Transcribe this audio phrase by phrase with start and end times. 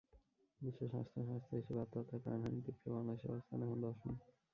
[0.61, 4.13] বিশ্ব স্বাস্থ্য সংস্থার হিসেবে আত্মহত্যায় প্রাণহানির দিক থেকে বাংলাদেশের অবস্থান এখন দশম।